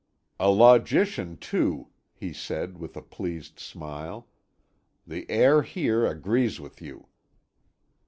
"A 0.39 0.49
logician, 0.49 1.37
too," 1.37 1.89
he 2.11 2.33
said 2.33 2.79
with 2.79 2.97
a 2.97 3.03
pleased 3.03 3.59
smile; 3.59 4.27
"the 5.05 5.29
air 5.29 5.61
here 5.61 6.07
agrees 6.07 6.59
with 6.59 6.81
you." 6.81 7.05